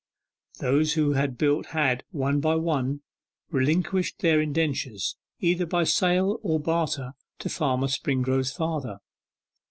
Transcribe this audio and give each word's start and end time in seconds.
Those 0.57 0.93
who 0.93 1.13
had 1.13 1.37
built 1.37 1.67
had, 1.67 2.03
one 2.09 2.39
by 2.39 2.55
one, 2.55 3.01
relinquished 3.51 4.17
their 4.17 4.41
indentures, 4.41 5.15
either 5.41 5.67
by 5.67 5.83
sale 5.83 6.39
or 6.41 6.59
barter, 6.59 7.11
to 7.37 7.49
Farmer 7.49 7.85
Springrove's 7.85 8.51
father. 8.51 8.97